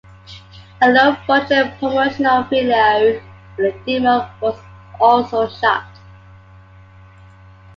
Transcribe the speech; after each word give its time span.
A 0.81 0.89
low-budget 0.89 1.77
promotional 1.77 2.41
video 2.45 3.19
for 3.55 3.61
the 3.61 3.75
demo 3.85 4.27
was 4.41 4.59
also 4.99 5.47
shot. 5.47 5.85